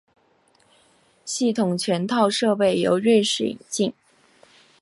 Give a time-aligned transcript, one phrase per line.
[1.25, 3.93] 系统全套设备由瑞士引进。